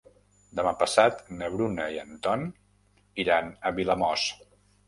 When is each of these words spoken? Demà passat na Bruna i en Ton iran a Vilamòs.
Demà 0.59 0.71
passat 0.79 1.19
na 1.41 1.51
Bruna 1.57 1.85
i 1.97 2.01
en 2.05 2.17
Ton 2.29 2.47
iran 3.25 3.55
a 3.71 3.77
Vilamòs. 3.81 4.27